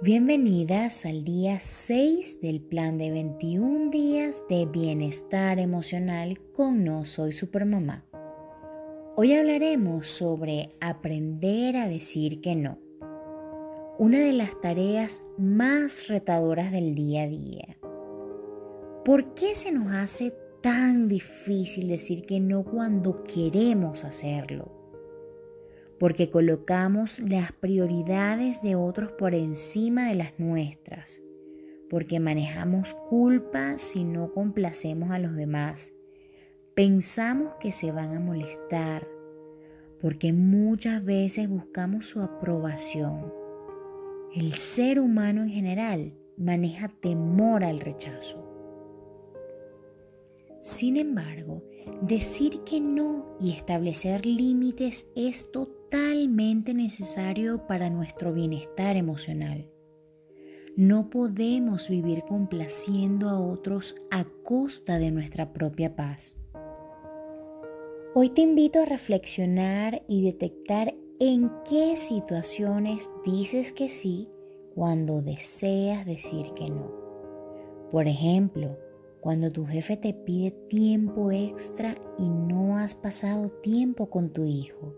Bienvenidas 0.00 1.06
al 1.06 1.24
día 1.24 1.58
6 1.58 2.40
del 2.40 2.60
plan 2.60 2.98
de 2.98 3.10
21 3.10 3.90
días 3.90 4.44
de 4.48 4.64
bienestar 4.64 5.58
emocional 5.58 6.38
con 6.54 6.84
No 6.84 7.04
Soy 7.04 7.32
Supermamá. 7.32 8.04
Hoy 9.16 9.34
hablaremos 9.34 10.06
sobre 10.06 10.76
aprender 10.80 11.76
a 11.76 11.88
decir 11.88 12.40
que 12.40 12.54
no, 12.54 12.78
una 13.98 14.20
de 14.20 14.32
las 14.34 14.60
tareas 14.60 15.20
más 15.36 16.06
retadoras 16.06 16.70
del 16.70 16.94
día 16.94 17.24
a 17.24 17.28
día. 17.28 17.76
¿Por 19.04 19.34
qué 19.34 19.56
se 19.56 19.72
nos 19.72 19.92
hace 19.92 20.32
tan 20.62 21.08
difícil 21.08 21.88
decir 21.88 22.22
que 22.22 22.38
no 22.38 22.62
cuando 22.62 23.24
queremos 23.24 24.04
hacerlo? 24.04 24.77
Porque 25.98 26.30
colocamos 26.30 27.18
las 27.20 27.52
prioridades 27.52 28.62
de 28.62 28.76
otros 28.76 29.12
por 29.12 29.34
encima 29.34 30.08
de 30.08 30.14
las 30.14 30.38
nuestras, 30.38 31.20
porque 31.90 32.20
manejamos 32.20 32.94
culpa 32.94 33.78
si 33.78 34.04
no 34.04 34.32
complacemos 34.32 35.10
a 35.10 35.18
los 35.18 35.34
demás, 35.34 35.92
pensamos 36.74 37.54
que 37.56 37.72
se 37.72 37.90
van 37.90 38.16
a 38.16 38.20
molestar, 38.20 39.08
porque 40.00 40.32
muchas 40.32 41.04
veces 41.04 41.48
buscamos 41.48 42.06
su 42.06 42.20
aprobación. 42.20 43.32
El 44.34 44.52
ser 44.52 45.00
humano 45.00 45.42
en 45.42 45.50
general 45.50 46.14
maneja 46.36 46.88
temor 46.88 47.64
al 47.64 47.80
rechazo. 47.80 48.57
Sin 50.60 50.96
embargo, 50.96 51.62
decir 52.02 52.60
que 52.64 52.80
no 52.80 53.36
y 53.40 53.52
establecer 53.52 54.26
límites 54.26 55.06
es 55.14 55.50
totalmente 55.52 56.74
necesario 56.74 57.66
para 57.66 57.90
nuestro 57.90 58.32
bienestar 58.32 58.96
emocional. 58.96 59.70
No 60.76 61.10
podemos 61.10 61.88
vivir 61.88 62.22
complaciendo 62.22 63.28
a 63.28 63.40
otros 63.40 63.96
a 64.10 64.24
costa 64.44 64.98
de 64.98 65.10
nuestra 65.10 65.52
propia 65.52 65.96
paz. 65.96 66.36
Hoy 68.14 68.30
te 68.30 68.42
invito 68.42 68.82
a 68.82 68.86
reflexionar 68.86 70.02
y 70.08 70.24
detectar 70.24 70.94
en 71.20 71.50
qué 71.68 71.96
situaciones 71.96 73.10
dices 73.24 73.72
que 73.72 73.88
sí 73.88 74.28
cuando 74.74 75.20
deseas 75.20 76.06
decir 76.06 76.52
que 76.54 76.70
no. 76.70 76.92
Por 77.90 78.06
ejemplo, 78.06 78.76
cuando 79.20 79.50
tu 79.50 79.66
jefe 79.66 79.96
te 79.96 80.14
pide 80.14 80.52
tiempo 80.68 81.32
extra 81.32 81.96
y 82.18 82.28
no 82.28 82.78
has 82.78 82.94
pasado 82.94 83.50
tiempo 83.50 84.10
con 84.10 84.30
tu 84.30 84.44
hijo. 84.44 84.94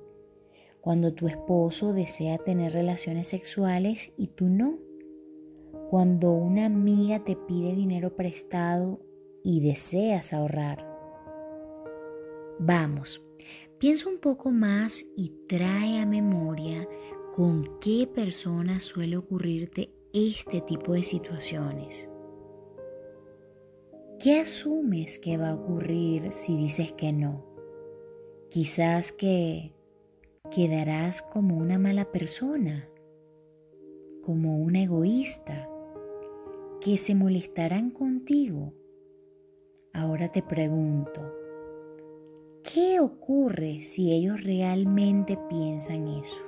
Cuando 0.80 1.12
tu 1.12 1.26
esposo 1.26 1.92
desea 1.92 2.38
tener 2.38 2.72
relaciones 2.72 3.28
sexuales 3.28 4.12
y 4.16 4.28
tú 4.28 4.46
no. 4.46 4.78
Cuando 5.88 6.32
una 6.32 6.66
amiga 6.66 7.18
te 7.20 7.36
pide 7.36 7.74
dinero 7.74 8.14
prestado 8.14 9.00
y 9.42 9.60
deseas 9.60 10.32
ahorrar. 10.32 10.86
Vamos, 12.58 13.22
piensa 13.78 14.08
un 14.08 14.18
poco 14.18 14.50
más 14.50 15.04
y 15.16 15.32
trae 15.48 16.00
a 16.00 16.06
memoria 16.06 16.86
con 17.34 17.78
qué 17.80 18.06
persona 18.06 18.80
suele 18.80 19.16
ocurrirte 19.16 19.91
este 20.12 20.60
tipo 20.60 20.92
de 20.92 21.02
situaciones. 21.02 22.09
¿Qué 24.22 24.38
asumes 24.38 25.18
que 25.18 25.38
va 25.38 25.48
a 25.48 25.54
ocurrir 25.54 26.30
si 26.30 26.54
dices 26.54 26.92
que 26.92 27.10
no? 27.10 27.42
Quizás 28.50 29.12
que 29.12 29.72
quedarás 30.50 31.22
como 31.22 31.56
una 31.56 31.78
mala 31.78 32.12
persona, 32.12 32.86
como 34.22 34.58
una 34.58 34.82
egoísta, 34.82 35.66
que 36.82 36.98
se 36.98 37.14
molestarán 37.14 37.91
contigo. 37.91 38.74
Ahora 39.94 40.30
te 40.30 40.42
pregunto, 40.42 41.22
¿qué 42.62 43.00
ocurre 43.00 43.80
si 43.80 44.12
ellos 44.12 44.44
realmente 44.44 45.38
piensan 45.48 46.06
eso? 46.09 46.42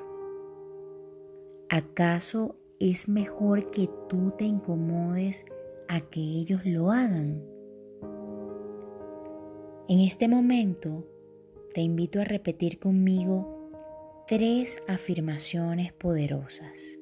¿Acaso 1.70 2.56
es 2.78 3.08
mejor 3.08 3.70
que 3.70 3.88
tú 4.10 4.34
te 4.36 4.44
incomodes 4.44 5.46
a 5.88 6.02
que 6.02 6.20
ellos 6.20 6.66
lo 6.66 6.90
hagan? 6.90 7.51
En 9.92 10.00
este 10.00 10.26
momento 10.26 11.06
te 11.74 11.82
invito 11.82 12.18
a 12.18 12.24
repetir 12.24 12.78
conmigo 12.78 13.68
tres 14.26 14.80
afirmaciones 14.88 15.92
poderosas. 15.92 16.98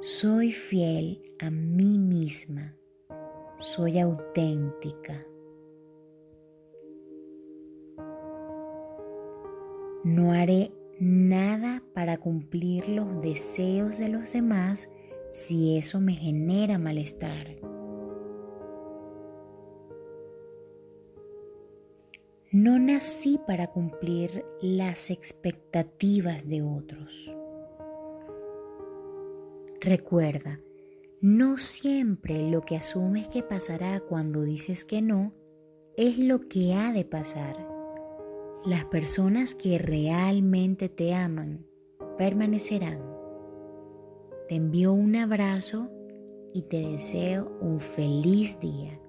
Soy 0.00 0.52
fiel 0.52 1.20
a 1.38 1.50
mí 1.50 1.98
misma. 1.98 2.78
Soy 3.58 3.98
auténtica. 3.98 5.26
No 10.02 10.32
haré 10.32 10.72
nada 10.98 11.84
para 11.92 12.16
cumplir 12.16 12.88
los 12.88 13.20
deseos 13.20 13.98
de 13.98 14.08
los 14.08 14.32
demás 14.32 14.90
si 15.30 15.76
eso 15.76 16.00
me 16.00 16.14
genera 16.14 16.78
malestar. 16.78 17.71
No 22.52 22.78
nací 22.78 23.40
para 23.46 23.68
cumplir 23.68 24.44
las 24.60 25.08
expectativas 25.08 26.46
de 26.50 26.60
otros. 26.60 27.34
Recuerda, 29.80 30.60
no 31.22 31.56
siempre 31.56 32.50
lo 32.50 32.60
que 32.60 32.76
asumes 32.76 33.28
que 33.28 33.42
pasará 33.42 34.00
cuando 34.00 34.42
dices 34.42 34.84
que 34.84 35.00
no 35.00 35.32
es 35.96 36.18
lo 36.18 36.40
que 36.40 36.74
ha 36.74 36.92
de 36.92 37.06
pasar. 37.06 37.56
Las 38.66 38.84
personas 38.84 39.54
que 39.54 39.78
realmente 39.78 40.90
te 40.90 41.14
aman 41.14 41.66
permanecerán. 42.18 43.00
Te 44.50 44.56
envío 44.56 44.92
un 44.92 45.16
abrazo 45.16 45.90
y 46.52 46.64
te 46.64 46.80
deseo 46.80 47.50
un 47.62 47.80
feliz 47.80 48.60
día. 48.60 49.01